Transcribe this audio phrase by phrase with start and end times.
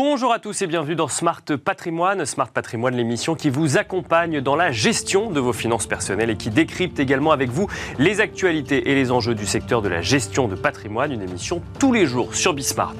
[0.00, 2.24] Bonjour à tous et bienvenue dans Smart Patrimoine.
[2.24, 6.50] Smart Patrimoine, l'émission qui vous accompagne dans la gestion de vos finances personnelles et qui
[6.50, 7.66] décrypte également avec vous
[7.98, 11.10] les actualités et les enjeux du secteur de la gestion de patrimoine.
[11.10, 12.94] Une émission tous les jours sur Bismart.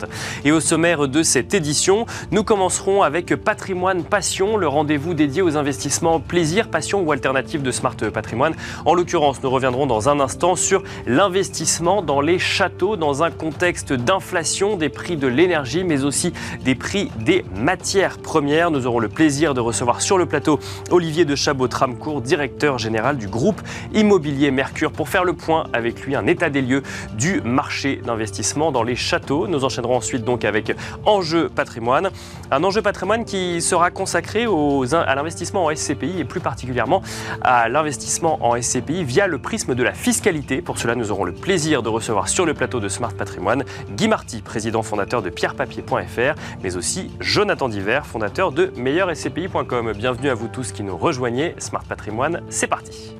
[0.44, 5.56] Et au sommaire de cette édition, nous commencerons avec Patrimoine Passion, le rendez-vous dédié aux
[5.56, 8.56] investissements plaisir, passion ou alternative de Smart Patrimoine.
[8.86, 13.92] En l'occurrence, nous reviendrons dans un instant sur l'investissement dans les châteaux dans un contexte
[13.92, 16.32] d'inflation des prix de l'énergie, mais aussi
[16.64, 18.70] des prix des matières premières.
[18.70, 20.58] Nous aurons le plaisir de recevoir sur le plateau
[20.90, 23.60] Olivier de Chabot-Tramcourt, directeur général du groupe
[23.92, 26.82] immobilier Mercure, pour faire le point avec lui, un état des lieux
[27.14, 29.46] du marché d'investissement dans les châteaux.
[29.46, 30.74] Nous enchaînerons ensuite donc avec
[31.04, 32.10] Enjeu patrimoine,
[32.50, 37.02] un enjeu patrimoine qui sera consacré aux, à l'investissement en SCPI et plus particulièrement
[37.42, 40.62] à l'investissement en SCPI via le prisme de la fiscalité.
[40.62, 44.08] Pour cela, nous aurons le plaisir de recevoir sur le plateau de Smart Patrimoine Guy
[44.08, 46.34] Marty, président fondateur de pierrepapier.fr,
[46.68, 49.94] mais aussi Jonathan Diver, fondateur de meilleurscpi.com.
[49.94, 51.54] Bienvenue à vous tous qui nous rejoignez.
[51.56, 53.16] Smart Patrimoine, c'est parti.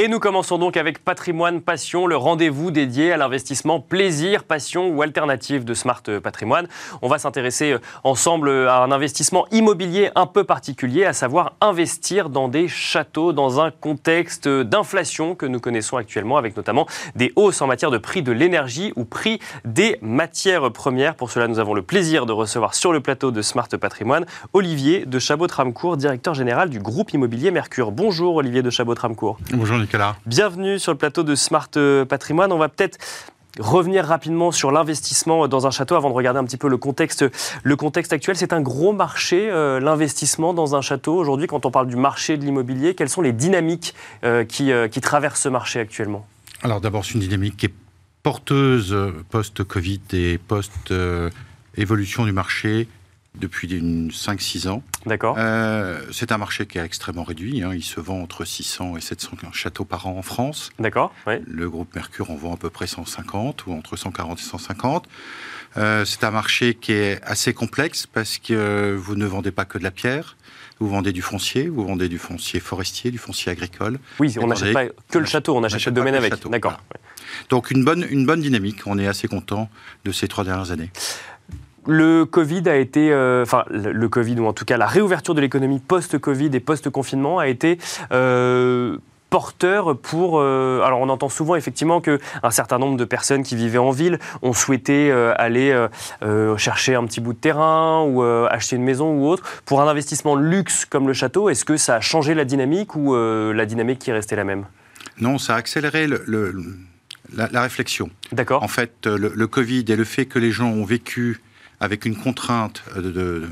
[0.00, 5.02] Et nous commençons donc avec Patrimoine Passion, le rendez-vous dédié à l'investissement plaisir, passion ou
[5.02, 6.68] alternative de Smart Patrimoine.
[7.02, 12.30] On va s'intéresser euh, ensemble à un investissement immobilier un peu particulier, à savoir investir
[12.30, 17.60] dans des châteaux dans un contexte d'inflation que nous connaissons actuellement, avec notamment des hausses
[17.60, 21.16] en matière de prix de l'énergie ou prix des matières premières.
[21.16, 25.06] Pour cela, nous avons le plaisir de recevoir sur le plateau de Smart Patrimoine Olivier
[25.06, 27.90] de Chabot-Tramcourt, directeur général du groupe immobilier Mercure.
[27.90, 29.38] Bonjour Olivier de Chabot-Tramcourt.
[29.50, 29.76] Bonjour
[30.26, 32.52] Bienvenue sur le plateau de Smart euh, Patrimoine.
[32.52, 32.98] On va peut-être
[33.58, 37.24] revenir rapidement sur l'investissement dans un château avant de regarder un petit peu le contexte,
[37.62, 38.36] le contexte actuel.
[38.36, 41.16] C'est un gros marché, euh, l'investissement dans un château.
[41.16, 45.00] Aujourd'hui, quand on parle du marché de l'immobilier, quelles sont les dynamiques euh, qui, qui,
[45.00, 46.26] traversent ce marché actuellement?
[46.62, 47.74] Alors d'abord, c'est une dynamique qui est
[48.22, 48.94] porteuse
[49.30, 52.88] post-Covid et post-évolution du marché
[53.38, 54.82] depuis 5-6 ans.
[55.06, 55.36] D'accord.
[55.38, 57.62] Euh, c'est un marché qui est extrêmement réduit.
[57.62, 57.72] Hein.
[57.74, 60.70] Il se vend entre 600 et 700 châteaux par an en France.
[60.78, 61.12] D'accord.
[61.26, 65.08] Le groupe Mercure en vend à peu près 150 ou entre 140 et 150.
[65.76, 69.78] Euh, c'est un marché qui est assez complexe parce que vous ne vendez pas que
[69.78, 70.36] de la pierre.
[70.80, 73.98] Vous vendez du foncier, vous vendez du foncier forestier, du foncier agricole.
[74.20, 76.34] Oui, on n'achète pas que le château, on achète le domaine avec.
[76.48, 76.80] D'accord.
[77.48, 78.86] Donc une bonne, une bonne dynamique.
[78.86, 79.68] On est assez content
[80.04, 80.90] de ces trois dernières années.
[81.88, 85.40] Le Covid a été, euh, enfin le, Covid ou en tout cas la réouverture de
[85.40, 87.78] l'économie post-Covid et post-confinement a été
[88.12, 88.98] euh,
[89.30, 90.38] porteur pour.
[90.38, 93.90] Euh, alors, on entend souvent effectivement que un certain nombre de personnes qui vivaient en
[93.90, 95.74] ville ont souhaité aller
[96.58, 100.36] chercher un petit bout de terrain ou acheter une maison ou autre pour un investissement
[100.36, 101.48] luxe comme le château.
[101.48, 104.66] Est-ce que ça a changé la dynamique ou la dynamique qui est restée la même?
[105.22, 106.54] Non, ça a accéléré le,
[107.34, 108.10] la, réflexion.
[108.32, 108.62] D'accord.
[108.62, 111.40] En fait, le, le, Covid et le fait que les gens ont vécu
[111.80, 113.48] avec une contrainte de, de,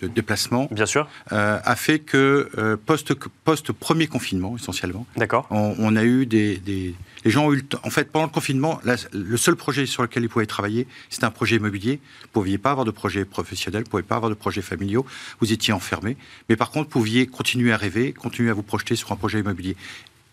[0.00, 1.06] de, déplacement, Bien sûr.
[1.30, 6.56] Euh, a fait que euh, post, post premier confinement essentiellement, d'accord, on, a eu des,
[6.56, 6.94] des,
[7.24, 7.80] les gens ont eu le temps.
[7.84, 8.80] En fait, pendant le confinement,
[9.12, 12.00] le seul projet sur lequel ils pouvaient travailler, c'était un projet immobilier.
[12.22, 14.62] Vous ne pouviez pas avoir de projet professionnel, vous ne pouviez pas avoir de projet
[14.62, 15.04] familiaux.
[15.40, 16.16] Vous étiez enfermé,
[16.48, 19.40] mais par contre, vous pouviez continuer à rêver, continuer à vous projeter sur un projet
[19.40, 19.76] immobilier.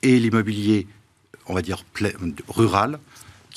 [0.02, 0.88] Et l'immobilier,
[1.48, 1.84] on va dire
[2.48, 3.00] rural,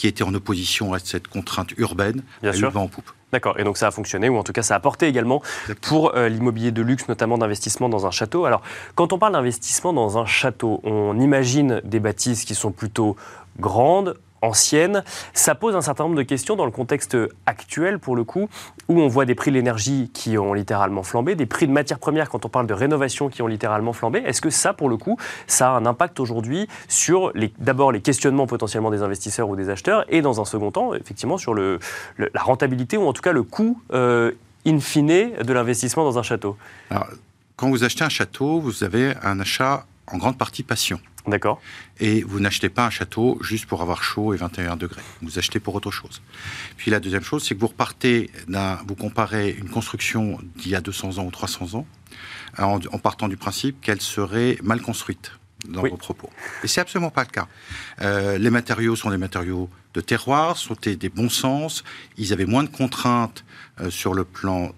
[0.00, 2.74] qui était en opposition à cette contrainte urbaine, Bien sûr.
[2.74, 3.10] en poupe.
[3.34, 5.42] D'accord, et donc ça a fonctionné, ou en tout cas ça a apporté également
[5.82, 8.46] pour euh, l'immobilier de luxe, notamment d'investissement dans un château.
[8.46, 8.62] Alors,
[8.94, 13.14] quand on parle d'investissement dans un château, on imagine des bâtisses qui sont plutôt
[13.58, 15.04] grandes, ancienne.
[15.32, 18.48] Ça pose un certain nombre de questions dans le contexte actuel, pour le coup,
[18.88, 21.98] où on voit des prix de l'énergie qui ont littéralement flambé, des prix de matières
[21.98, 24.22] premières quand on parle de rénovation qui ont littéralement flambé.
[24.24, 28.46] Est-ce que ça, pour le coup, ça a un impact aujourd'hui sur d'abord les questionnements
[28.46, 31.78] potentiellement des investisseurs ou des acheteurs, et dans un second temps, effectivement, sur la
[32.38, 34.32] rentabilité ou en tout cas le coût euh,
[34.66, 36.56] in fine de l'investissement dans un château?
[37.56, 41.00] Quand vous achetez un château, vous avez un achat en grande partie passion.
[41.26, 41.60] D'accord.
[41.98, 45.02] Et vous n'achetez pas un château juste pour avoir chaud et 21 degrés.
[45.22, 46.22] Vous achetez pour autre chose.
[46.76, 48.30] Puis la deuxième chose, c'est que vous repartez,
[48.86, 51.86] vous comparez une construction d'il y a 200 ans ou 300 ans,
[52.58, 55.32] en, partant du principe qu'elle serait mal construite
[55.68, 56.30] dans vos propos.
[56.64, 57.46] Et c'est absolument pas le cas.
[58.00, 61.84] Euh, les matériaux sont des matériaux de terroir, sont des, bons sens.
[62.16, 63.44] Ils avaient moins de contraintes
[63.80, 64.72] euh, sur le plan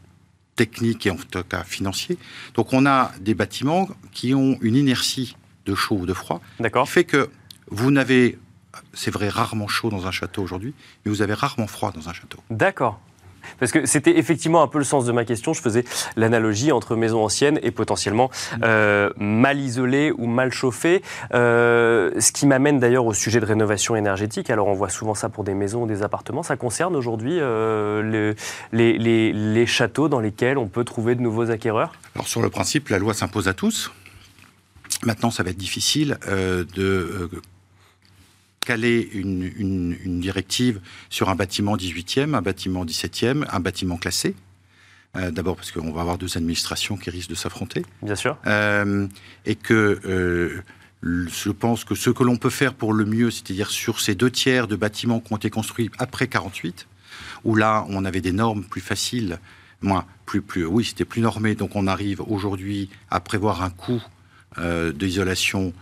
[0.56, 2.18] technique et en tout cas financier.
[2.54, 6.40] Donc on a des bâtiments qui ont une inertie de chaud ou de froid.
[6.60, 6.88] D'accord.
[6.88, 7.30] fait que
[7.68, 8.38] vous n'avez,
[8.92, 12.12] c'est vrai, rarement chaud dans un château aujourd'hui, mais vous avez rarement froid dans un
[12.12, 12.38] château.
[12.50, 13.00] D'accord.
[13.58, 15.52] Parce que c'était effectivement un peu le sens de ma question.
[15.52, 15.84] Je faisais
[16.16, 18.30] l'analogie entre maison ancienne et potentiellement
[18.62, 21.02] euh, mal isolée ou mal chauffée.
[21.34, 24.50] Euh, ce qui m'amène d'ailleurs au sujet de rénovation énergétique.
[24.50, 26.42] Alors on voit souvent ça pour des maisons ou des appartements.
[26.42, 28.34] Ça concerne aujourd'hui euh,
[28.72, 31.92] les, les, les châteaux dans lesquels on peut trouver de nouveaux acquéreurs?
[32.14, 33.90] Alors sur le principe, la loi s'impose à tous.
[35.04, 37.30] Maintenant, ça va être difficile euh, de euh,
[38.64, 40.80] caler une, une, une, directive
[41.10, 44.34] sur un bâtiment 18e, un bâtiment 17e, un bâtiment classé.
[45.16, 47.84] Euh, D'abord parce qu'on va avoir deux administrations qui risquent de s'affronter.
[48.02, 48.38] Bien sûr.
[48.46, 49.06] Euh,
[49.44, 50.62] et que euh,
[51.02, 54.30] je pense que ce que l'on peut faire pour le mieux, c'est-à-dire sur ces deux
[54.30, 56.86] tiers de bâtiments qui ont été construits après 48,
[57.44, 59.38] où là on avait des normes plus faciles,
[59.82, 64.02] moins, plus, plus, oui, c'était plus normé, donc on arrive aujourd'hui à prévoir un coût
[64.94, 65.72] d'isolation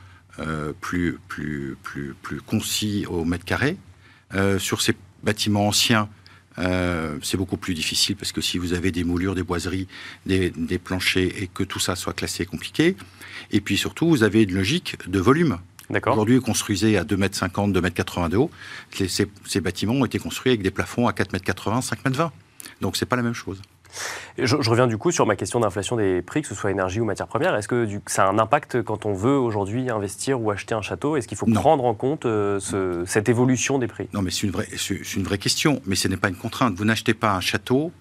[0.40, 3.76] euh, plus, plus, plus, plus concis au mètre carré.
[4.34, 6.08] Euh, sur ces bâtiments anciens,
[6.58, 9.87] euh, c'est beaucoup plus difficile parce que si vous avez des moulures, des boiseries,
[10.26, 12.96] des, des, planchers et que tout ça soit classé, compliqué.
[13.50, 15.58] Et puis surtout, vous avez une logique de volume.
[16.06, 18.50] Aujourd'hui, construisez à 2,50 m, 2,80 m de haut.
[18.92, 22.31] Ces, ces, bâtiments ont été construits avec des plafonds à 4,80 m, 5,20 m.
[22.81, 23.60] Donc c'est pas la même chose.
[24.38, 27.00] Je, je, reviens du coup sur ma question d'inflation des prix, que ce soit énergie
[27.00, 27.54] ou matière première.
[27.54, 30.82] Est-ce que du, ça a un impact quand on veut aujourd'hui investir ou acheter un
[30.82, 31.16] château?
[31.16, 31.60] Est-ce qu'il faut non.
[31.60, 34.08] prendre en compte euh, ce, cette évolution des prix?
[34.12, 34.69] Non, mais c'est une, vraie,
[35.16, 36.75] une vraie question, mais ce n'est pas une contrainte.
[36.75, 37.92] Vous n'achetez pas un château,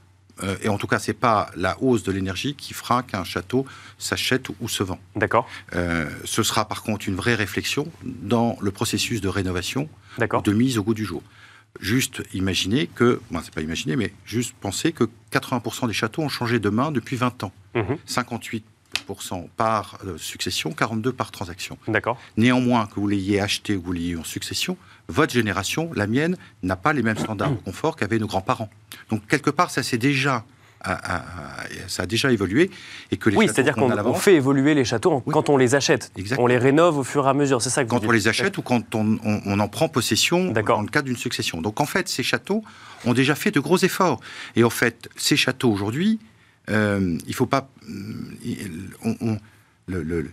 [0.43, 3.23] euh, et en tout cas, ce n'est pas la hausse de l'énergie qui fera qu'un
[3.23, 3.65] château
[3.97, 4.99] s'achète ou se vend.
[5.15, 5.47] D'accord.
[5.75, 9.89] Euh, ce sera par contre une vraie réflexion dans le processus de rénovation,
[10.19, 11.21] de mise au goût du jour
[11.79, 16.29] juste imaginer que, bon, c'est pas imaginer, mais juste penser que 80% des châteaux ont
[16.29, 17.51] changé de main depuis 20 ans.
[17.75, 17.81] Mmh.
[18.07, 18.61] 58%
[19.55, 21.77] par succession, 42% par transaction.
[21.87, 22.19] D'accord.
[22.37, 24.77] Néanmoins, que vous l'ayez acheté ou que vous l'ayez en succession,
[25.07, 28.69] votre génération, la mienne, n'a pas les mêmes standards de confort qu'avaient nos grands-parents.
[29.09, 30.45] Donc, quelque part, ça c'est déjà
[31.87, 32.71] ça a déjà évolué
[33.11, 35.33] et que les oui, c'est-à-dire qu'on on fait évoluer les châteaux oui.
[35.33, 36.11] quand on les achète.
[36.15, 36.45] Exactement.
[36.45, 37.61] On les rénove au fur et à mesure.
[37.61, 40.51] C'est ça que quand on les achète ou quand on, on, on en prend possession
[40.51, 41.61] dans le cadre d'une succession.
[41.61, 42.63] Donc en fait, ces châteaux
[43.05, 44.19] ont déjà fait de gros efforts.
[44.55, 46.19] Et en fait, ces châteaux aujourd'hui,
[46.69, 47.69] euh, il faut pas.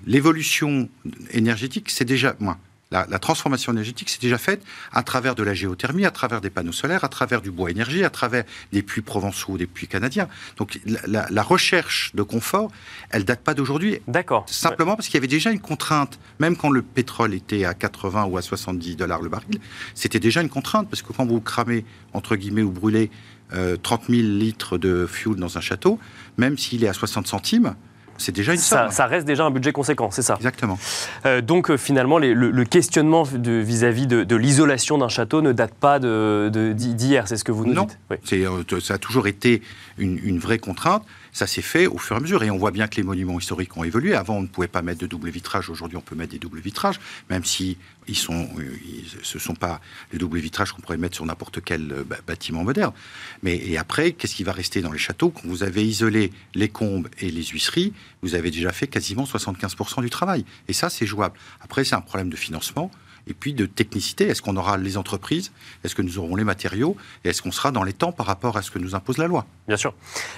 [0.06, 0.88] L'évolution
[1.30, 2.36] énergétique, c'est déjà.
[2.40, 2.58] Moi,
[2.90, 4.62] la, la, transformation énergétique s'est déjà faite
[4.92, 8.04] à travers de la géothermie, à travers des panneaux solaires, à travers du bois énergie,
[8.04, 10.28] à travers des puits provençaux, des puits canadiens.
[10.56, 12.70] Donc la, recherche de confort,
[13.10, 14.00] elle date pas d'aujourd'hui.
[14.06, 14.44] D'accord.
[14.48, 14.96] Simplement ouais.
[14.96, 18.36] parce qu'il y avait déjà une contrainte, même quand le pétrole était à 80 ou
[18.36, 19.60] à 70 dollars le baril,
[19.94, 23.10] c'était déjà une contrainte parce que quand vous cramez entre guillemets ou brûlez
[23.52, 25.98] euh, 30 000 litres de fuel dans un château,
[26.36, 27.74] même s'il est à 60 centimes,
[28.18, 30.78] c'est déjà une ça, ça, reste déjà un budget conséquent, c'est ça Exactement.
[31.24, 35.52] Euh, donc euh, finalement, les, le, le, questionnement vis-à-vis de, de l'isolation d'un château ne
[35.52, 37.84] date pas d'hier, de, c'est ce que vous nous non.
[37.84, 38.44] dites oui.
[38.44, 39.62] euh, ça a toujours été
[39.98, 41.04] une, une vraie contrainte.
[41.36, 42.42] Ça s'est fait au fur et à mesure.
[42.44, 44.14] Et on voit bien que les monuments historiques ont évolué.
[44.14, 45.68] Avant, on ne pouvait pas mettre de double vitrage.
[45.68, 46.98] Aujourd'hui, on peut mettre des doubles vitrages,
[47.28, 47.76] même si
[48.08, 51.62] ils sont, ils, ce ne sont pas les doubles vitrages qu'on pourrait mettre sur n'importe
[51.62, 52.94] quel bâtiment moderne.
[53.42, 55.28] Mais après, qu'est-ce qui va rester dans les châteaux?
[55.28, 57.92] Quand vous avez isolé les combes et les huisseries,
[58.22, 60.46] vous avez déjà fait quasiment 75% du travail.
[60.68, 61.38] Et ça, c'est jouable.
[61.60, 62.90] Après, c'est un problème de financement
[63.26, 64.28] et puis de technicité.
[64.28, 65.52] Est-ce qu'on aura les entreprises
[65.84, 68.56] Est-ce que nous aurons les matériaux Et est-ce qu'on sera dans les temps par rapport
[68.56, 69.46] à ce que nous impose la loi?
[69.66, 69.94] Bien sûr.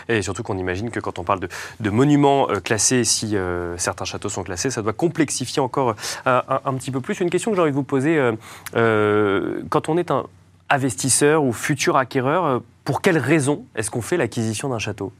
[0.08, 1.40] Et surtout qu'on imagine que quand on parle
[1.80, 5.96] de, monuments euh, classés, si euh, certains châteaux sont classés, ça doit complexifier encore
[6.26, 7.20] euh, un, petit peu plus.
[7.20, 8.18] Une question que j'ai envie de vous poser,
[8.72, 10.24] quand on est un
[10.70, 15.12] investisseur ou futur acquéreur, pour quelles raisons est-ce qu'on fait l'acquisition d'un château?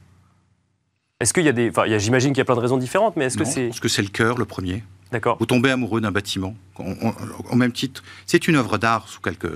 [1.19, 1.69] Est-ce qu'il y a des.
[1.69, 3.67] Enfin, j'imagine qu'il y a plein de raisons différentes, mais est-ce que c'est.
[3.67, 4.83] Parce que c'est le cœur, le premier.
[5.11, 5.37] D'accord.
[5.39, 8.03] Vous tombez amoureux d'un bâtiment, au même titre.
[8.27, 9.51] C'est une œuvre d'art sous quelques,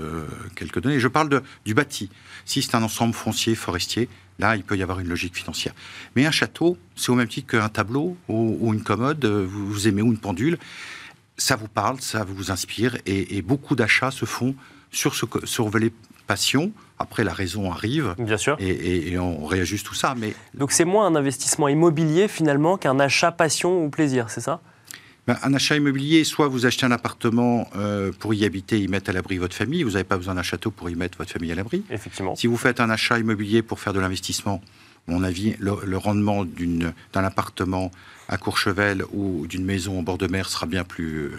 [0.56, 0.98] quelques données.
[0.98, 2.10] Je parle de, du bâti.
[2.44, 4.08] Si c'est un ensemble foncier, forestier,
[4.40, 5.72] là, il peut y avoir une logique financière.
[6.16, 9.86] Mais un château, c'est au même titre qu'un tableau ou, ou, une commode, vous, vous
[9.86, 10.58] aimez, ou une pendule.
[11.36, 14.56] Ça vous parle, ça vous inspire, et, et beaucoup d'achats se font
[14.90, 15.68] sur ce sur
[16.26, 16.72] passion.
[16.98, 18.14] Après, la raison arrive.
[18.18, 18.56] Bien sûr.
[18.60, 20.14] Et, et, et on réajuste tout ça.
[20.16, 20.34] Mais...
[20.54, 24.60] Donc, c'est moins un investissement immobilier finalement qu'un achat passion ou plaisir, c'est ça?
[25.26, 29.10] Ben, un achat immobilier, soit vous achetez un appartement euh, pour y habiter, y mettre
[29.10, 31.50] à l'abri votre famille, vous n'avez pas besoin d'un château pour y mettre votre famille
[31.50, 31.82] à l'abri.
[31.90, 32.36] Effectivement.
[32.36, 34.60] Si vous faites un achat immobilier pour faire de l'investissement,
[35.06, 37.90] mon avis, le, le rendement d'un appartement
[38.28, 41.38] à Courchevel ou d'une maison en bord de mer sera bien plus euh,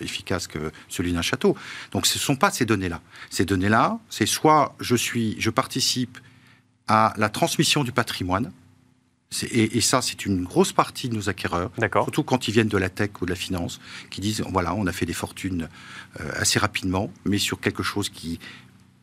[0.00, 1.56] efficace que celui d'un château.
[1.92, 3.00] Donc ce ne sont pas ces données-là.
[3.30, 6.18] Ces données-là, c'est soit je suis, je participe
[6.88, 8.52] à la transmission du patrimoine,
[9.50, 12.78] et, et, ça, c'est une grosse partie de nos acquéreurs, surtout quand ils viennent de
[12.78, 15.68] la tech ou de la finance, qui disent voilà, on a fait des fortunes
[16.20, 18.38] euh, assez rapidement, mais sur quelque chose qui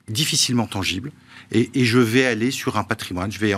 [0.08, 1.12] difficilement tangible,
[1.52, 3.54] et, je vais aller sur un patrimoine, je vais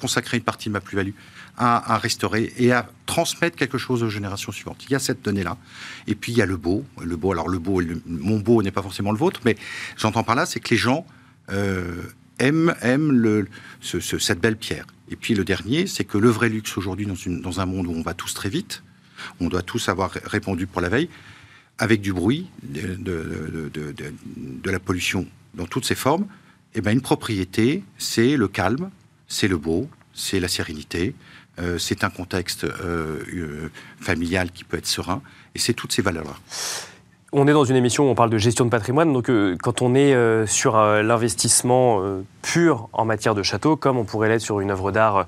[0.00, 1.12] consacrer une partie de ma plus-value
[1.56, 4.82] à, restaurer et à transmettre quelque chose aux générations suivantes.
[4.88, 5.58] Il y a cette donnée-là.
[6.06, 6.84] Et puis il y a le beau.
[7.02, 9.56] Le beau, alors le beau, mon beau n'est pas forcément le vôtre, mais
[9.96, 11.06] j'entends par là, c'est que les gens
[11.50, 12.02] euh,
[12.38, 13.46] aiment, aiment
[13.82, 14.86] cette belle pierre.
[15.10, 18.02] Et puis le dernier, c'est que le vrai luxe aujourd'hui, dans, un monde où on
[18.02, 18.82] va tous très vite,
[19.38, 21.10] on doit tous avoir répondu pour la veille,
[21.76, 26.26] avec du bruit, de la pollution dans toutes ses formes,
[26.74, 28.90] eh ben une propriété, c'est le calme,
[29.30, 31.14] c'est le beau, c'est la sérénité,
[31.58, 33.70] euh, c'est un contexte euh, euh,
[34.00, 35.22] familial qui peut être serein,
[35.54, 36.34] et c'est toutes ces valeurs-là.
[37.32, 39.30] On est dans une émission où on parle de gestion de patrimoine, donc
[39.62, 40.16] quand on est
[40.48, 42.02] sur l'investissement
[42.42, 45.26] pur en matière de château, comme on pourrait l'être sur une œuvre d'art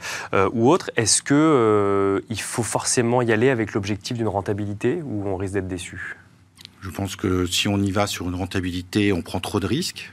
[0.53, 5.37] ou autre, est-ce que il faut forcément y aller avec l'objectif d'une rentabilité ou on
[5.37, 6.17] risque d'être déçu?
[6.81, 10.11] Je pense que si on y va sur une rentabilité, on prend trop de risques.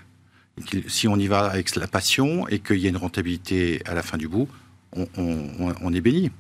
[0.88, 4.01] Si on y va avec la passion et qu'il y a une rentabilité à la
[4.01, 4.48] fin du bout,
[4.96, 6.32] on, est béni.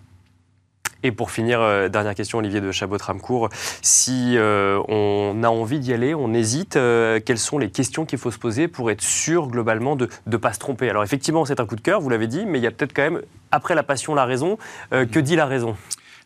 [1.01, 3.49] Et pour finir, euh, dernière question, Olivier de Chabot-Ramcourt.
[3.81, 8.19] Si euh, on a envie d'y aller, on hésite, euh, quelles sont les questions qu'il
[8.19, 10.89] faut se poser pour être sûr globalement de ne pas se tromper?
[10.89, 12.93] Alors effectivement, c'est un coup de cœur, vous l'avez dit, mais il y a peut-être
[12.93, 13.21] quand même,
[13.51, 14.57] après la passion, la raison.
[14.91, 15.77] que dit la raison?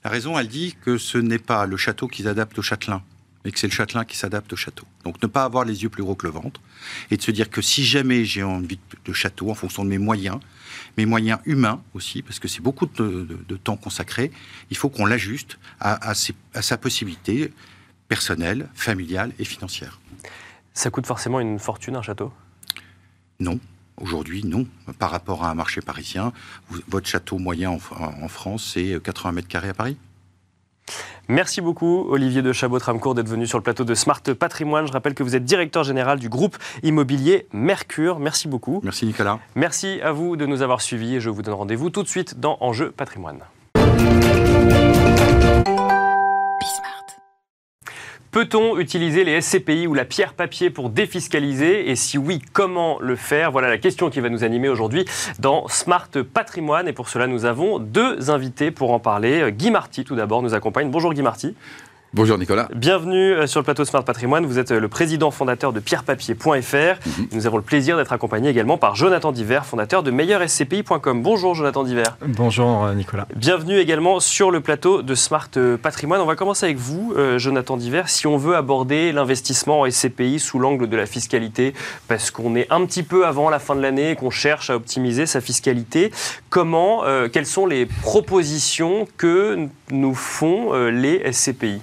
[0.04, 3.04] La raison, elle dit que ce n'est pas le château qui s'adapte au châtelain,
[3.44, 4.86] mais que c'est le châtelain qui s'adapte au château.
[5.04, 6.62] Donc ne pas avoir les yeux plus gros que le ventre,
[7.12, 9.98] et de se dire que si jamais j'ai envie de château, en fonction de mes
[9.98, 10.40] moyens,
[10.98, 14.32] mes moyens humains aussi, parce que c'est beaucoup de, temps consacré.
[14.70, 17.54] Il faut qu'on l'ajuste à, sa possibilité
[18.08, 20.00] personnelle, familiale et financière.
[20.74, 22.34] Ça coûte forcément une fortune un château?
[23.40, 23.60] Non.
[23.98, 24.66] Aujourd'hui, non.
[24.98, 26.34] Par rapport à un marché parisien,
[26.88, 29.98] votre château moyen en, France, c'est 80 mètres carrés à Paris.
[31.28, 34.88] Merci beaucoup, Olivier de Chabot-Tramcourt, d'être venu sur le plateau de Smart Patrimoine.
[34.88, 38.20] Je rappelle que vous êtes directeur général du groupe immobilier Mercure.
[38.20, 38.82] Merci beaucoup.
[38.84, 39.40] Merci, Nicolas.
[39.56, 42.40] Merci à vous de nous avoir suivis et je vous donne rendez-vous tout de suite
[42.40, 43.40] dans Enjeu Patrimoine.
[48.34, 53.16] Peut-on utiliser les SCPI ou la pierre papier pour défiscaliser Et si oui, comment le
[53.16, 55.06] faire Voilà la question qui va nous animer aujourd'hui
[55.38, 56.88] dans Smart Patrimoine.
[56.88, 59.52] Et pour cela, nous avons deux invités pour en parler.
[59.52, 60.90] Guy Marty, tout d'abord, nous accompagne.
[60.90, 61.56] Bonjour Guy Marty.
[62.16, 62.68] Bonjour Nicolas.
[62.76, 64.46] Bienvenue euh, sur le plateau Smart Patrimoine.
[64.46, 66.46] Vous êtes euh, le président fondateur de pierrepapier.fr.
[66.46, 67.28] Mhm.
[67.32, 71.24] Nous avons le plaisir d'être accompagné également par Jonathan Diver, fondateur de meilleurscpi.com.
[71.24, 72.04] Bonjour Jonathan Diver.
[72.24, 73.28] Bonjour euh, Nicolas.
[73.36, 75.50] Bienvenue également sur le plateau de Smart
[75.82, 76.22] Patrimoine.
[76.22, 78.04] On va commencer avec vous, Jonathan Diver.
[78.06, 81.74] Si on veut aborder l'investissement en SCPI sous l'angle de la fiscalité,
[82.08, 84.76] parce qu'on est un petit peu avant la fin de l'année et qu'on cherche à
[84.76, 86.12] optimiser sa fiscalité,
[86.54, 91.82] comment, quelles sont les propositions que nous font les SCPI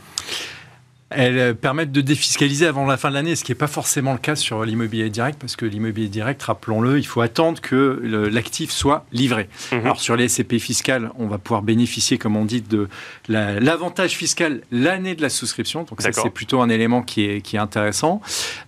[1.10, 4.12] elles euh, permettent de défiscaliser avant la fin de l'année, ce qui n'est pas forcément
[4.12, 8.00] le cas sur l'immobilier direct, parce que l'immobilier direct, rappelons-le, il faut attendre que
[8.30, 9.48] l'actif soit livré.
[9.72, 9.80] Mhm.
[9.80, 12.88] Alors sur les SCP fiscales, on va pouvoir bénéficier, comme on dit, de
[13.28, 15.82] l'avantage fiscal l'année de la souscription.
[15.82, 18.20] Donc ça, c'est plutôt un élément qui est, qui est intéressant.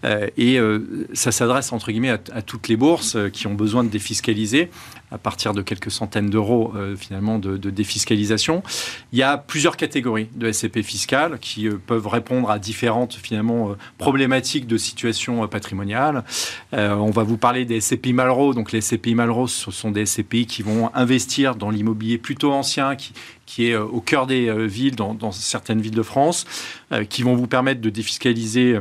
[0.04, 3.84] Euh, et euh, ça s'adresse, entre guillemets, à, à, toutes les bourses qui ont besoin
[3.84, 4.68] de défiscaliser
[5.12, 8.62] à partir de quelques centaines d'euros euh, finalement de, défiscalisation.
[9.12, 13.70] Il y a plusieurs catégories de SCP fiscales qui euh, peuvent répondre à différentes finalement
[13.70, 16.24] euh, problématiques de situation patrimoniale.
[16.72, 18.54] on va vous parler des SCPI Malraux.
[18.54, 23.66] Donc les SCPI Malraux, sont des SCPI qui vont investir dans l'immobilier plutôt ancien, qui,
[23.66, 26.46] est au cœur des villes, dans, certaines villes de France,
[27.08, 28.78] qui vont vous permettre de défiscaliser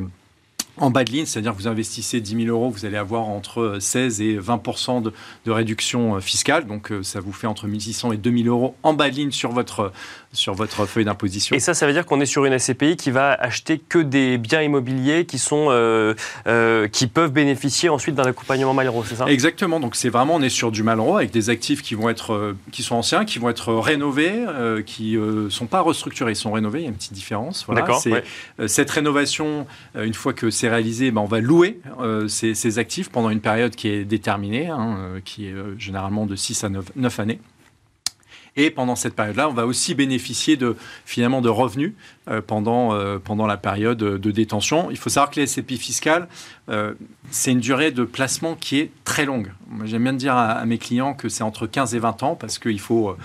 [0.77, 3.77] en bas de ligne, c'est-à-dire que vous investissez 10 000 euros, vous allez avoir entre
[3.79, 5.13] 16 et 20 de,
[5.45, 6.65] de, réduction euh, fiscale.
[6.65, 9.15] Donc euh, ça vous fait entre 1 600 et 2 000 euros en bas de
[9.15, 9.91] ligne sur votre,
[10.33, 11.55] sur votre feuille d'imposition.
[11.55, 14.37] Et ça, ça veut dire qu'on est sur une SCPI qui va acheter que des
[14.37, 16.15] biens immobiliers qui, sont, euh,
[16.87, 19.25] qui peuvent bénéficier ensuite d'un accompagnement Malraux, c'est ça?
[19.27, 19.79] Exactement.
[19.79, 22.81] Donc c'est vraiment, on est sur du Malraux avec des actifs qui, vont être, qui
[22.81, 24.45] sont anciens, qui vont être rénovés,
[24.85, 26.79] qui ne sont pas restructurés, ils sont rénovés.
[26.79, 27.65] Il y a une petite différence.
[27.65, 27.81] Voilà.
[27.81, 28.01] D'accord.
[28.67, 33.29] Cette rénovation, une fois que c'est réalisé, ben, on va louer euh, ces, actifs pendant
[33.29, 37.19] une période qui est déterminée, hein, euh, qui est euh, généralement de 6 à 9,
[37.19, 37.39] années.
[38.57, 40.75] Et pendant cette période-là, on va aussi bénéficier de,
[41.05, 41.93] finalement de revenus
[42.47, 44.91] pendant, pendant la période de détention.
[44.91, 46.27] Il faut savoir que les SCPI fiscales,
[47.29, 49.53] c'est une durée de placement qui est très longue.
[49.85, 52.81] J'aime bien dire à, mes clients que c'est entre 15 et 20 ans parce qu'il
[52.81, 53.15] faut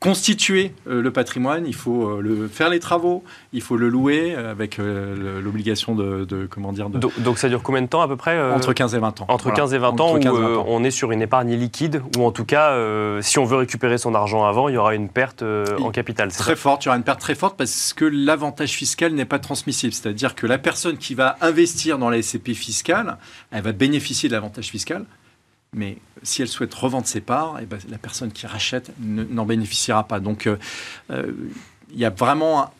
[0.00, 4.34] constituer euh, le patrimoine, il faut euh, le, faire les travaux, il faut le louer
[4.34, 6.88] euh, avec l'obligation de, comment dire.
[6.88, 9.26] Donc, ça dure combien de temps à peu près Entre 15 et 20 ans.
[9.28, 10.20] Entre 15 et 20 ans, où,
[10.66, 12.74] on est sur une épargne liquide, ou en tout cas,
[13.20, 15.44] si on veut récupérer son argent avant, il y aura une perte
[15.80, 16.32] en capital.
[16.32, 19.38] Très forte, il y aura une perte très forte parce que l'avantage fiscal n'est pas
[19.38, 19.92] transmissible.
[19.92, 23.18] C'est-à-dire que la personne qui va investir dans la SCP fiscale,
[23.50, 25.04] elle va bénéficier de l'avantage fiscal,
[25.72, 30.04] mais si elle souhaite revendre ses parts, eh ben, la personne qui rachète n'en bénéficiera
[30.04, 30.20] pas.
[30.20, 30.56] Donc, euh,
[31.10, 31.32] euh,
[31.92, 32.72] il y a vraiment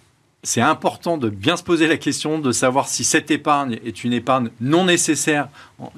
[0.42, 4.14] c'est important de bien se poser la question de savoir si cette épargne est une
[4.14, 5.50] épargne non nécessaire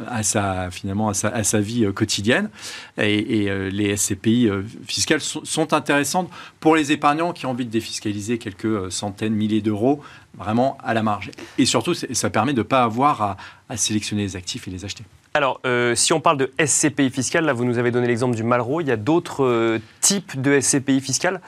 [0.08, 2.50] à sa, finalement à sa, vie euh, quotidienne.
[2.98, 4.50] Et, les SCPI
[4.84, 10.02] fiscales sont, intéressantes pour les épargnants qui ont envie de défiscaliser quelques centaines, milliers d'euros,
[10.36, 11.30] vraiment à la marge.
[11.56, 13.36] Et surtout, ça permet de ne pas avoir
[13.68, 15.04] à sélectionner les actifs et les acheter.
[15.34, 18.42] Alors, euh, si on parle de SCPI fiscal, là, vous nous avez donné l'exemple du
[18.42, 18.82] Malraux.
[18.82, 21.40] Il y a d'autres euh, types de SCPI fiscal?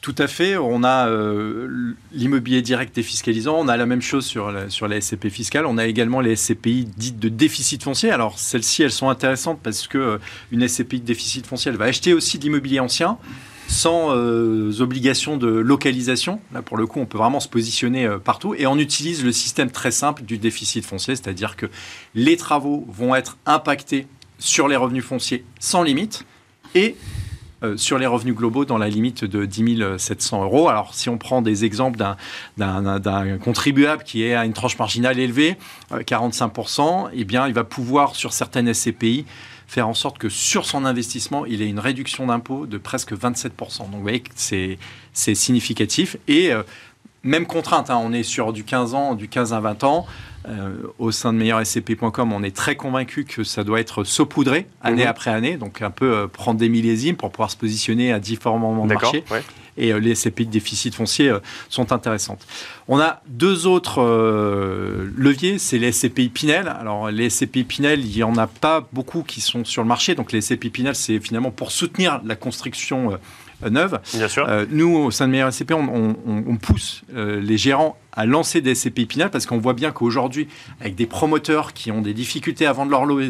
[0.00, 0.56] Tout à fait.
[0.56, 3.58] On a euh, l'immobilier direct défiscalisant.
[3.58, 5.66] On a la même chose sur la, sur les SCPI fiscales.
[5.66, 8.12] On a également les SCPI dites de déficit foncier.
[8.12, 10.20] Alors, celles-ci, elles sont intéressantes parce que
[10.52, 13.18] une SCPI de déficit foncier, elle va acheter aussi de l'immobilier ancien
[13.68, 16.40] sans euh, obligation de localisation.
[16.52, 18.54] Là, pour le coup, on peut vraiment se positionner euh, partout.
[18.54, 21.66] Et on utilise le système très simple du déficit foncier, c'est-à-dire que
[22.14, 24.06] les travaux vont être impactés
[24.38, 26.24] sur les revenus fonciers sans limite
[26.74, 26.96] et
[27.62, 30.68] euh, sur les revenus globaux dans la limite de 10 700 euros.
[30.68, 31.98] Alors, si on prend des exemples
[32.58, 35.56] d'un contribuable qui est à une tranche marginale élevée,
[35.90, 39.24] 45%, eh bien, il va pouvoir, sur certaines SCPI,
[39.66, 43.50] faire en sorte que sur son investissement, il ait une réduction d'impôt de presque 27%.
[43.78, 46.16] Donc vous voyez que c'est significatif.
[46.28, 46.62] Et euh,
[47.22, 50.06] même contrainte, hein, on est sur du 15 ans, du 15 à 20 ans.
[50.48, 55.02] Euh, au sein de meilleurscp.com, on est très convaincu que ça doit être saupoudré année
[55.02, 55.08] mhm.
[55.08, 58.58] après année, donc un peu euh, prendre des millésimes pour pouvoir se positionner à différents
[58.58, 59.24] moments de marché.
[59.76, 61.34] Et les SCPI de déficit foncier
[61.68, 62.46] sont intéressantes.
[62.88, 66.68] On a deux autres euh, leviers, c'est les SCPI Pinel.
[66.68, 70.14] Alors les SCPI Pinel, il n'y en a pas beaucoup qui sont sur le marché.
[70.14, 73.18] Donc les SCPI Pinel, c'est finalement pour soutenir la construction
[73.64, 73.98] euh, neuve.
[74.14, 74.46] Bien sûr.
[74.48, 79.06] Euh, nous, au sein de Meilleur SCP, on, pousse les gérants à lancer des SCPI
[79.06, 80.48] Pinel parce qu'on voit bien qu'aujourd'hui,
[80.80, 83.20] avec des promoteurs qui ont des difficultés à vendre leur lot,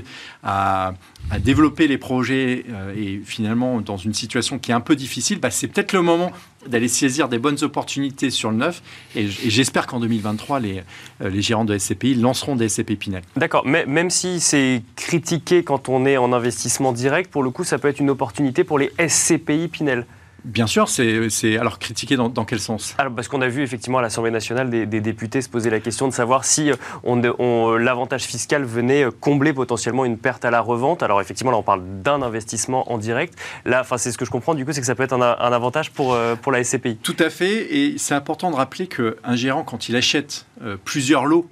[0.42, 0.94] à,
[1.30, 2.64] à développer les projets
[2.96, 6.32] et finalement dans une situation qui est un peu difficile, bah, c'est peut-être le moment
[6.68, 8.82] d'aller saisir des bonnes opportunités sur le neuf.
[9.14, 10.82] Et, j'espère qu'en 2023, les,
[11.22, 13.22] euh, les gérants de SCPI lanceront des SCPI Pinel.
[13.36, 17.64] D'accord, mais même si c'est critiqué quand on est en investissement direct, pour le coup,
[17.64, 20.06] ça peut être une opportunité pour les SCPI Pinel.
[20.46, 22.94] Bien sûr, c'est alors critiqué dans, quel sens?
[22.98, 26.06] Alors parce qu'on a vu effectivement à l'Assemblée nationale des, députés se poser la question
[26.06, 30.60] de savoir si euh, on, l'avantage fiscal venait euh, combler potentiellement une perte à la
[30.60, 31.02] revente.
[31.02, 33.36] Alors effectivement là on parle d'un investissement en direct.
[33.64, 35.20] Là, enfin c'est ce que je comprends du coup, c'est que ça peut être un,
[35.20, 36.98] avantage pour euh, pour la SCPI.
[36.98, 40.46] Tout à fait, et c'est important de rappeler qu'un gérant quand il achète
[40.84, 41.48] plusieurs lots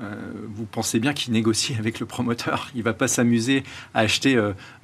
[0.00, 0.12] euh,
[0.48, 2.70] vous pensez bien qu'il négocie avec le promoteur.
[2.74, 3.62] Il ne va pas s'amuser
[3.94, 4.34] à acheter 15%,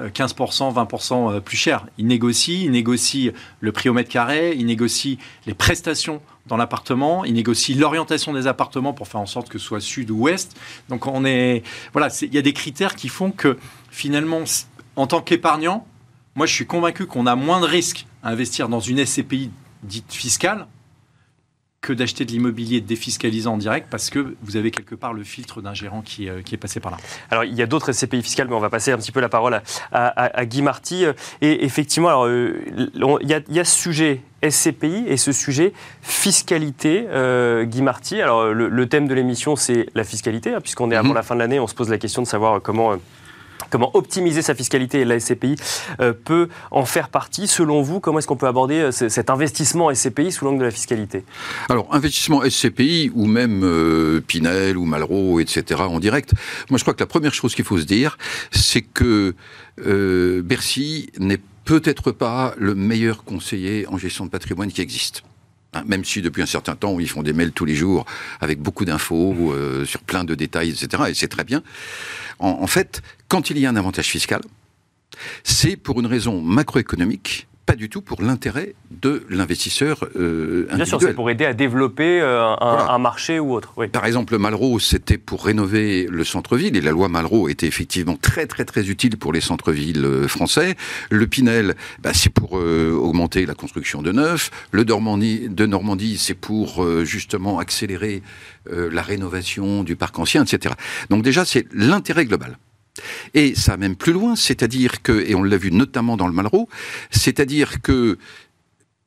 [0.01, 1.87] euh, 20% euh, plus cher.
[1.99, 7.25] Il négocie, il négocie le prix au mètre carré, il négocie les prestations dans l'appartement,
[7.25, 10.57] il négocie l'orientation des appartements pour faire en sorte que ce soit sud ou ouest.
[10.89, 13.59] Donc on est, voilà, il y a des critères qui font que
[13.91, 14.43] finalement,
[14.97, 15.87] en tant qu'épargnant,
[16.35, 19.51] moi je suis convaincu qu'on a moins de risques à investir dans une SCPI
[19.83, 20.67] dite fiscale
[21.81, 25.63] que d'acheter de l'immobilier défiscalisant en direct parce que vous avez quelque part le filtre
[25.63, 26.99] d'un gérant qui, euh, qui, est passé par là.
[27.31, 29.31] Alors il y a d'autres SCPI fiscales, mais on va passer un petit peu la
[29.31, 29.63] parole
[29.93, 31.07] à, Guy Marty.
[31.41, 32.61] Et effectivement, alors, euh,
[33.23, 38.21] il, y a, ce sujet SCPI et ce sujet fiscalité, euh, Guy Marty.
[38.21, 41.15] Alors le, thème de l'émission, c'est la fiscalité, hein, puisqu'on est avant mhm.
[41.15, 42.97] la fin de l'année, on se pose la question de savoir comment
[43.71, 45.57] comment optimiser sa fiscalité et la SCPI
[46.01, 47.47] euh, peut en faire partie.
[47.47, 50.71] Selon vous, comment est-ce qu'on peut aborder euh, cet investissement SCPI sous l'angle de la
[50.71, 51.25] fiscalité?
[51.69, 56.33] Alors, investissement SCPI ou même euh, Pinel ou Malraux, etc., en direct,
[56.69, 58.19] moi je crois que la première chose qu'il faut se dire,
[58.51, 59.35] c'est que
[59.79, 65.23] Bercy n'est peut-être pas le meilleur conseiller en gestion de patrimoine qui existe.
[65.73, 68.05] Hein, même si depuis un certain temps, ils font des mails tous les jours
[68.41, 69.55] avec beaucoup d'infos
[69.85, 71.05] sur plein de détails, etc.
[71.09, 71.63] Et c'est très bien.
[72.41, 74.41] en, fait, quand il y a un avantage fiscal,
[75.45, 80.77] c'est pour une raison macroéconomique pas du tout pour l'intérêt de l'investisseur euh, individuel.
[80.77, 83.75] Bien sûr, c'est pour aider à développer euh, un, marché ou autre.
[83.87, 88.47] Par exemple, Malraux, c'était pour rénover le centre-ville, et la loi Malraux était effectivement très
[88.47, 90.77] très très utile pour les centres-villes euh, français.
[91.11, 94.51] Le Pinel, bah, c'est pour augmenter la construction de neufs.
[94.73, 98.23] Le Normandie, de Normandie, c'est pour justement accélérer
[98.69, 100.75] la rénovation du parc ancien, etc.
[101.11, 102.59] Donc déjà, c'est l'intérêt global.
[103.35, 106.33] Et ça va même plus loin, c'est-à-dire que, et on l'a vu notamment dans le
[106.33, 106.69] Malraux,
[107.11, 108.19] c'est-à-dire que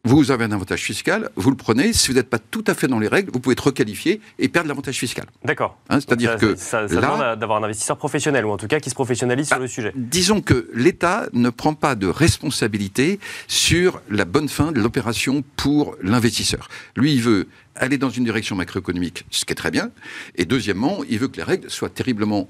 [0.05, 1.93] vous avez un avantage fiscal, vous le prenez.
[1.93, 4.49] Si vous n'êtes pas tout à fait dans les règles, vous pouvez être requalifié et
[4.49, 5.25] perdre l'avantage fiscal.
[5.45, 5.77] D'accord.
[5.89, 8.89] Hein, C'est-à-dire que ça, ça demande d'avoir un investisseur professionnel ou en tout cas qui
[8.89, 9.93] se professionnalise bah, sur le sujet.
[9.95, 15.95] Disons que l'État ne prend pas de responsabilité sur la bonne fin de l'opération pour
[16.03, 16.67] l'investisseur.
[16.97, 19.89] Lui, il veut aller dans une direction macroéconomique, ce qui est très bien.
[20.35, 22.49] Et deuxièmement, il veut que les règles soient terriblement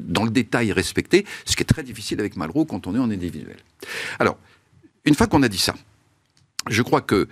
[0.00, 3.10] dans le détail respectées, ce qui est très difficile avec Malraux quand on est en
[3.10, 3.56] individuel.
[4.18, 4.38] Alors,
[5.04, 5.74] une fois qu'on a dit ça,
[6.68, 7.28] je crois que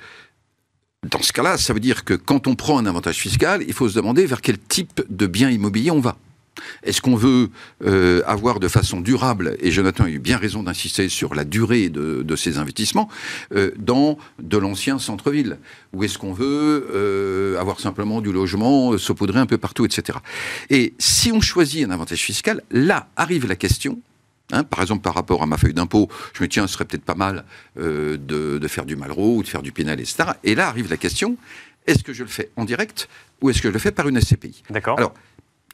[1.08, 3.88] dans ce cas-là, ça veut dire que quand on prend un avantage fiscal, il faut
[3.88, 6.18] se demander vers quel type de bien immobilier on va.
[6.82, 7.50] Est-ce qu'on veut
[7.84, 11.88] euh, avoir de façon durable, et Jonathan a eu bien raison d'insister sur la durée
[11.88, 13.08] de, ces investissements,
[13.54, 15.58] euh, dans de l'ancien centre-ville?
[15.92, 20.18] Ou est-ce qu'on veut euh, avoir simplement du logement, saupoudrer un peu partout, etc.
[20.70, 24.00] Et si on choisit un avantage fiscal, là arrive la question
[24.52, 26.84] Hein, par exemple, par rapport à ma feuille d'impôt, je me dis, tiens, ce serait
[26.84, 27.44] peut-être pas mal
[27.78, 30.30] euh, de, faire du Malraux ou de faire du Pinel, etc.
[30.44, 31.36] Et là arrive la question,
[31.86, 33.08] est-ce que je le fais en direct
[33.40, 34.98] ou est-ce que je le fais par une SCPI D'accord.
[34.98, 35.14] Alors,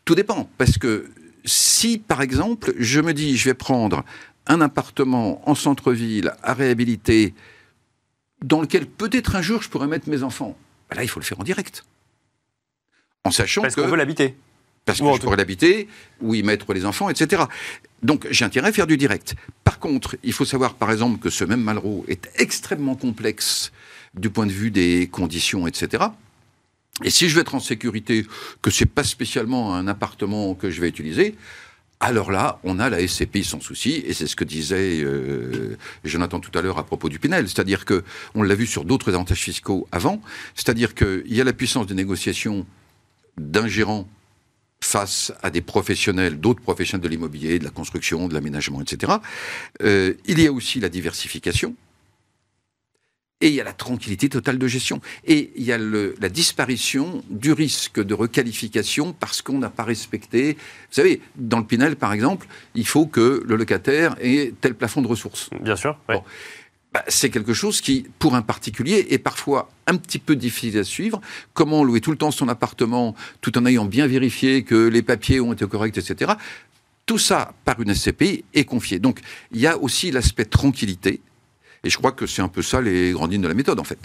[0.06, 1.10] tout dépend, parce que
[1.44, 4.04] si, par exemple, je me dis, je vais prendre
[4.46, 7.34] un appartement en centre-ville à réhabiliter,
[8.42, 10.56] dans lequel peut-être un jour je pourrais mettre mes enfants,
[10.88, 11.84] ben là, il faut le faire en direct.
[13.24, 14.36] En sachant parce qu'on veut l'habiter
[14.86, 15.88] parce que je pourrais l'habiter,
[16.20, 17.42] ou y mettre les enfants, etc.
[18.02, 19.34] Donc j'ai intérêt à faire du direct.
[19.64, 23.72] Par contre, il faut savoir par exemple que ce même Malraux est extrêmement complexe
[24.14, 26.04] du point de vue des conditions, etc.
[27.04, 28.24] Et si je veux être en sécurité,
[28.62, 31.36] que c'est pas spécialement un appartement que je vais utiliser,
[32.00, 36.40] alors là, on a la SCPI sans souci, et c'est ce que disait euh, Jonathan
[36.40, 38.04] tout à l'heure à propos du Pinel, c'est-à-dire que
[38.34, 40.20] on l'a vu sur d'autres avantages fiscaux avant,
[40.54, 42.66] c'est-à-dire qu'il y a la puissance de négociation
[43.38, 44.08] d'un gérant
[44.82, 49.14] face à des professionnels, d'autres professionnels de l'immobilier, de la construction, de l'aménagement, etc.
[49.82, 51.74] Euh, il y a aussi la diversification.
[53.46, 55.00] Et il y a la tranquillité totale de gestion.
[55.24, 60.54] Et il y a la disparition du risque de requalification parce qu'on n'a pas respecté.
[60.54, 60.58] Vous
[60.90, 65.06] savez, dans le Pinel, par exemple, il faut que le locataire ait tel plafond de
[65.06, 65.48] ressources.
[65.60, 65.96] Bien sûr.
[66.08, 70.82] Bah, c'est quelque chose qui, pour un particulier, est parfois un petit peu difficile à
[70.82, 71.20] suivre.
[71.54, 75.38] Comment louer tout le temps son appartement tout en ayant bien vérifié que les papiers
[75.38, 76.32] ont été corrects, etc.
[77.06, 78.98] Tout ça, par une SCPI, est confié.
[78.98, 79.20] Donc,
[79.52, 81.20] il y a aussi l'aspect tranquillité.
[81.86, 83.84] Et je crois que c'est un peu ça les grandes lignes de la méthode, en
[83.84, 83.98] fait.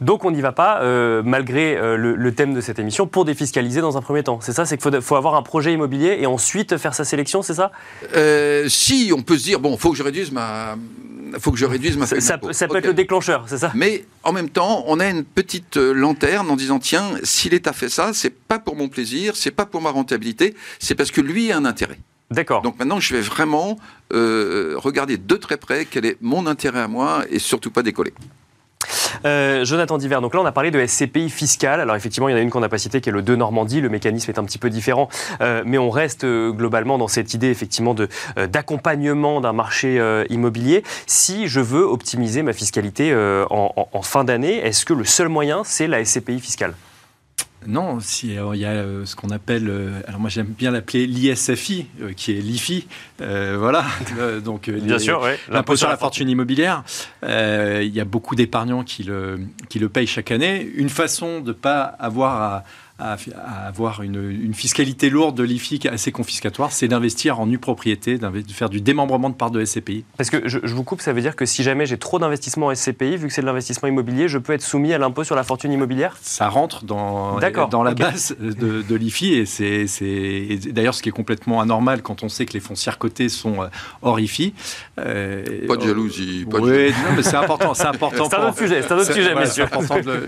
[0.00, 3.80] Donc on n'y va pas, euh, malgré euh, le, thème de cette émission, pour défiscaliser
[3.80, 4.40] dans un premier temps.
[4.40, 7.54] C'est ça C'est qu'il faut, avoir un projet immobilier et ensuite faire sa sélection, c'est
[7.54, 7.70] ça?
[8.16, 10.76] Euh, Si, on peut se dire, bon, il faut que je réduise ma,
[11.38, 13.72] faut que je réduise ma Ça, ça, ça peut être le déclencheur, c'est ça?
[13.74, 17.88] Mais en même temps, on a une petite lanterne en disant tiens, si l'État fait
[17.88, 21.52] ça, c'est pas pour mon plaisir, c'est pas pour ma rentabilité, c'est parce que lui
[21.52, 21.98] a un intérêt.
[22.30, 22.62] D'accord.
[22.62, 23.78] Donc maintenant, je vais vraiment
[24.10, 28.12] regarder de très près quel est mon intérêt à moi et surtout pas décoller.
[29.24, 31.80] Euh, Jonathan Diver, donc là on a parlé de SCPI fiscale.
[31.80, 33.36] Alors effectivement, il y en a une qu'on n'a pas citée qui est le 2
[33.36, 33.80] Normandie.
[33.80, 35.08] Le mécanisme est un petit peu différent,
[35.40, 37.94] euh, mais on reste euh, globalement dans cette idée effectivement
[38.36, 40.82] d'accompagnement d'un marché immobilier.
[41.06, 43.14] Si je veux optimiser ma fiscalité
[43.50, 46.74] en fin d'année, est-ce que le seul moyen c'est la SCPI fiscale?
[47.66, 51.06] Non, si, il y a euh, ce qu'on appelle, euh, alors moi j'aime bien l'appeler
[51.06, 52.86] l'ISFI, euh, qui est l'IFI,
[53.18, 53.84] voilà.
[54.44, 56.84] donc bien sûr, l'impôt sur la fortune immobilière.
[57.24, 60.70] il y a beaucoup d'épargnants qui le, qui le payent chaque année.
[60.76, 62.64] Une façon de ne pas avoir à
[62.98, 63.16] à,
[63.66, 68.68] avoir une, fiscalité lourde de l'IFI assez confiscatoire, c'est d'investir en nue propriété, de faire
[68.68, 70.04] du démembrement de parts de SCPI.
[70.16, 72.74] Parce que je, vous coupe, ça veut dire que si jamais j'ai trop d'investissement en
[72.74, 75.44] SCPI, vu que c'est de l'investissement immobilier, je peux être soumis à l'impôt sur la
[75.44, 76.16] fortune immobilière?
[76.22, 77.38] Ça rentre dans,
[77.70, 79.86] dans la base de, de l'IFI et c'est
[80.72, 83.68] d'ailleurs ce qui est complètement anormal quand on sait que les foncières cotées sont euh,
[84.02, 84.54] hors IFI.
[84.98, 86.46] Euh, pas de jalousie.
[86.50, 87.74] Pas oui, non, mais c'est important.
[87.74, 88.28] C'est important.
[88.28, 89.66] C'est un autre sujet, c'est un autre sujet, messieurs.
[89.70, 90.26] C'est de,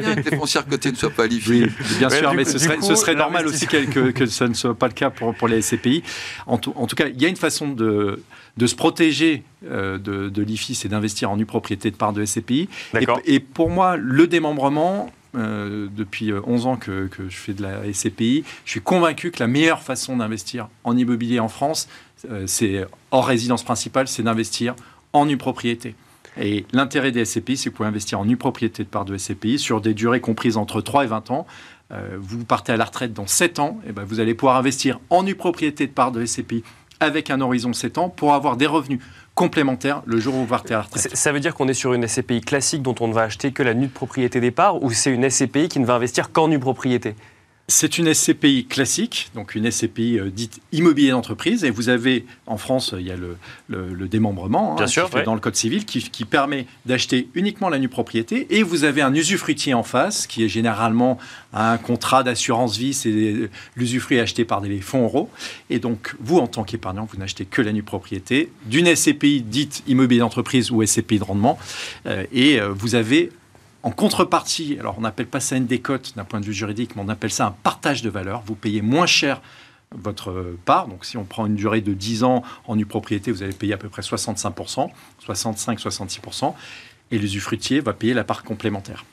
[0.00, 1.66] bien que les foncières cotées ne soient pas l'IFI.
[1.98, 4.74] bien bien sûr, mais ce serait, ce serait normal aussi que, que, ça ne soit
[4.74, 6.02] pas le cas pour, pour les SCPI.
[6.46, 8.22] En tout, en tout cas, il y a une façon de,
[8.56, 12.24] de se protéger euh, de, de l'IFI, c'est d'investir en nue propriété de part de
[12.24, 12.68] SCPI.
[12.98, 17.62] Et, et, pour moi, le démembrement, euh, depuis 11 ans que, que, je fais de
[17.62, 21.88] la SCPI, je suis convaincu que la meilleure façon d'investir en immobilier en France,
[22.30, 24.74] euh, c'est hors résidence principale, c'est d'investir
[25.12, 25.94] en nue propriété.
[26.40, 29.16] Et l'intérêt des SCPI, c'est que vous pouvez investir en nue propriété de part de
[29.16, 31.46] SCPI sur des durées comprises entre 3 et 20 ans.
[31.92, 35.00] Euh, vous partez à la retraite dans 7 ans, et ben vous allez pouvoir investir
[35.10, 36.62] en nue propriété de part de SCPI
[37.00, 39.00] avec un horizon de 7 ans pour avoir des revenus
[39.34, 41.16] complémentaires le jour où vous partez à la retraite.
[41.16, 43.62] Ça veut dire qu'on est sur une SCPI classique dont on ne va acheter que
[43.62, 46.48] la nue de propriété des parts ou c'est une SCPI qui ne va investir qu'en
[46.48, 47.14] nue propriété?
[47.70, 51.64] C'est une SCPI classique, donc une SCPI euh, dite immobilier d'entreprise.
[51.64, 55.54] Et vous avez, en France, il y a le, démembrement hein, sûr, dans le Code
[55.54, 58.46] civil qui, permet d'acheter uniquement la nue propriété.
[58.50, 61.18] Et vous avez un usufruitier en face, qui est généralement
[61.52, 65.30] un contrat d'assurance vie, c'est l'usufruit acheté par des fonds euros.
[65.70, 69.82] Et donc, vous, en tant qu'épargnant, vous n'achetez que la nue propriété d'une SCPI dite
[69.86, 71.58] immobilier d'entreprise ou SCPI de rendement.
[72.06, 73.30] Euh, et euh, vous avez
[73.82, 77.02] en contrepartie, alors on n'appelle pas ça une décote d'un point de vue juridique, mais
[77.04, 78.42] on appelle ça un partage de valeur.
[78.46, 79.40] Vous payez moins cher
[79.92, 80.86] votre part.
[80.86, 83.72] Donc si on prend une durée de 10 ans en nue propriété, vous allez payer
[83.72, 84.90] à peu près 65%,
[85.26, 86.54] 65-66%
[87.10, 89.04] et l'usufruitier va payer la part complémentaire.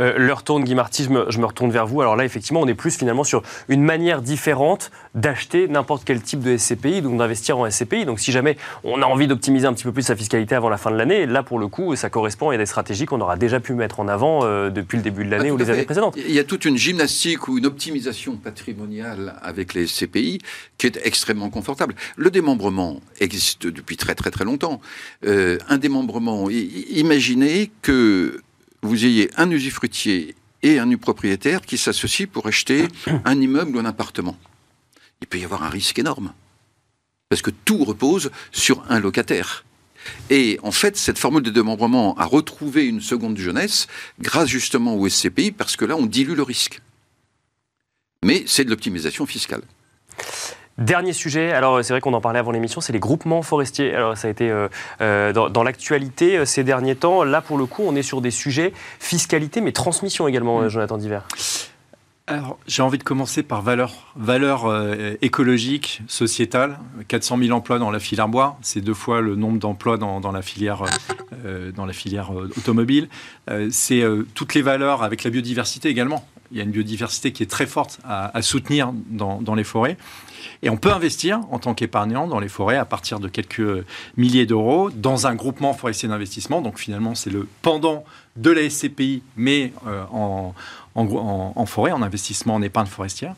[0.00, 2.00] Euh, leur tourne, Guy Marty, je me, retourne vers vous.
[2.00, 6.40] Alors là, effectivement, on est plus finalement sur une manière différente d'acheter n'importe quel type
[6.40, 8.04] de SCPI, donc d'investir en SCPI.
[8.04, 10.76] Donc si jamais on a envie d'optimiser un petit peu plus sa fiscalité avant la
[10.76, 13.60] fin de l'année, là, pour le coup, ça correspond à des stratégies qu'on aura déjà
[13.60, 16.16] pu mettre en avant euh, depuis le début de l'année ah, ou les années précédentes.
[16.16, 20.38] Il y a toute une gymnastique ou une optimisation patrimoniale avec les SCPI
[20.76, 21.94] qui est extrêmement confortable.
[22.16, 24.80] Le démembrement existe depuis très très très longtemps.
[25.26, 27.27] Euh, un démembrement, imaginez
[27.82, 28.40] que
[28.82, 32.88] vous ayez un usufruitier et un propriétaire qui s'associent pour acheter
[33.24, 34.36] un immeuble ou un appartement.
[35.20, 36.32] Il peut y avoir un risque énorme.
[37.28, 39.64] Parce que tout repose sur un locataire.
[40.30, 43.88] Et en fait, cette formule de démembrement a retrouvé une seconde jeunesse
[44.20, 46.80] grâce justement au SCPI, parce que là, on dilue le risque.
[48.24, 49.62] Mais c'est de l'optimisation fiscale.
[50.78, 53.92] Dernier sujet, alors c'est vrai qu'on en parlait avant l'émission, c'est les groupements forestiers.
[53.96, 54.68] Alors ça a été euh,
[55.00, 57.24] euh, dans, l'actualité euh, ces derniers temps.
[57.24, 60.68] Là, pour le coup, on est sur des sujets fiscalité, mais transmission également, mm.
[60.68, 61.20] Jonathan Diver.
[62.28, 64.66] Alors, j'ai envie de commencer par valeur, valeur
[65.22, 66.78] écologique, sociétale.
[67.08, 70.42] 400 000 emplois dans la filière bois, c'est deux fois le nombre d'emplois dans, la
[70.42, 70.82] filière,
[71.74, 73.08] dans la filière automobile.
[73.70, 76.22] c'est toutes les valeurs avec la biodiversité également.
[76.50, 79.96] Il y a une biodiversité qui est très forte à, soutenir dans, les forêts.
[80.62, 83.84] Et on peut investir en tant qu'épargnant dans les forêts à partir de quelques
[84.16, 86.60] milliers d'euros dans un groupement forestier d'investissement.
[86.60, 88.04] Donc finalement, c'est le pendant
[88.36, 93.34] de la SCPI, mais euh, en, forêt, en investissement en épargne forestière.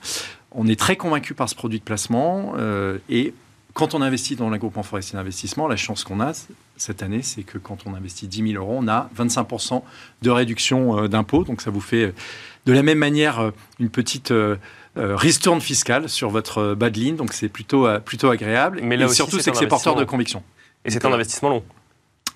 [0.52, 3.34] On est très convaincu par ce produit de placement euh, et
[3.74, 6.32] quand on investit dans un groupement forestier d'investissement, la chance qu'on a
[6.76, 9.82] cette année, c'est que quand on investit 10 000 euros, on a 25%
[10.22, 11.44] de réduction euh, d'impôts.
[11.44, 12.12] Donc ça vous fait
[12.66, 14.32] de la même manière une petite
[14.96, 18.80] euh, ristourne fiscale sur votre euh, bas de ligne, donc c'est plutôt, euh, plutôt agréable.
[18.82, 20.42] Mais là et surtout, c'est que c'est porteur de conviction.
[20.84, 21.62] Et c'est un investissement long.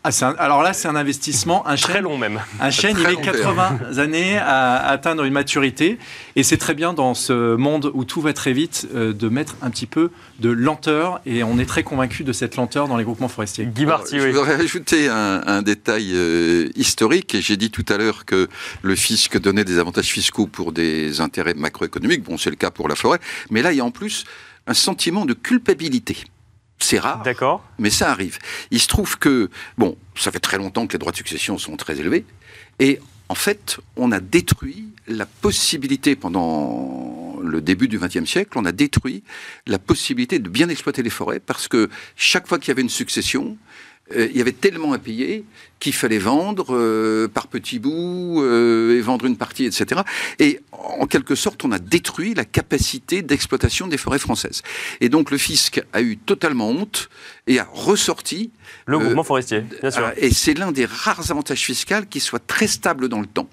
[0.07, 1.67] Ah, alors là, c'est un investissement.
[1.67, 2.43] Un très long même.
[2.61, 5.99] Un chêne, il met 80 années à atteindre une maturité.
[6.37, 9.57] Et c'est très bien dans ce monde où tout va très vite euh, de mettre
[9.63, 11.23] un petit peu de lenteur.
[11.25, 13.65] Et on est très convaincu de cette lenteur dans les groupements forestiers.
[13.65, 17.39] Guy Marty, Je voudrais ajouter un, détail euh, historique.
[17.41, 18.49] J'ai dit tout à l'heure que
[18.83, 22.25] le fisc donnait des avantages fiscaux pour des intérêts macroéconomiques.
[22.25, 23.21] Bon, c'est le cas pour la forêt.
[23.49, 24.25] Mais là, il y a en plus
[24.67, 26.19] un sentiment de culpabilité.
[26.79, 27.23] C'est rare.
[27.23, 27.65] D'accord.
[27.79, 28.39] Mais ça arrive.
[28.71, 31.77] Il se trouve que, bon, ça fait très longtemps que les droits de succession sont
[31.77, 32.25] très élevés.
[32.79, 38.65] Et en fait, on a détruit la possibilité pendant le début du XXe siècle, on
[38.65, 39.23] a détruit
[39.67, 42.89] la possibilité de bien exploiter les forêts parce que chaque fois qu'il y avait une
[42.89, 43.57] succession,
[44.13, 45.45] euh, il y avait tellement à payer
[45.81, 50.03] qu'il fallait vendre euh, par petits bouts euh, et vendre une partie, etc.
[50.39, 54.63] Et en quelque sorte, on a détruit la capacité d'exploitation des forêts françaises.
[55.01, 57.09] Et donc le fisc a eu totalement honte
[57.47, 58.51] et a ressorti
[58.87, 59.65] le mouvement forestier.
[59.81, 60.13] Bien sûr.
[60.17, 63.49] et c'est l'un des rares avantages fiscaux qui soit très stable dans le temps.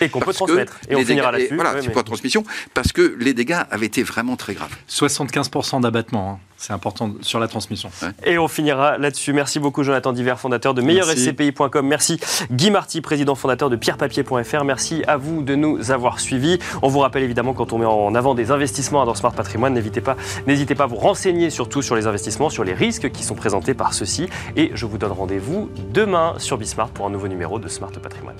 [0.00, 0.78] Et qu'on peut transmettre.
[0.88, 1.54] Et on finira là-dessus.
[1.54, 2.42] Voilà, c'est pas transmission,
[2.74, 4.74] parce que les dégâts avaient été vraiment très graves.
[4.88, 6.38] 75% d'abattement, hein.
[6.56, 7.90] c'est important sur la transmission.
[8.24, 9.32] Et on finira là-dessus.
[9.32, 11.86] Merci beaucoup Jonathan Diver, fondateur de meilleurscpi.com.
[11.86, 12.18] Merci
[12.50, 14.64] Guy Marty, président fondateur de pierrepapier.fr.
[14.64, 16.58] Merci à vous de nous avoir suivis.
[16.80, 20.00] On vous rappelle évidemment quand on met en avant des investissements dans Smart Patrimoine, n'hésitez
[20.00, 23.34] pas, n'hésitez pas à vous renseigner surtout sur les investissements, sur les risques qui sont
[23.34, 24.28] présentés par ceux-ci.
[24.56, 28.36] Et je vous donne rendez-vous demain sur Bismart pour un nouveau numéro de Smart Patrimoine.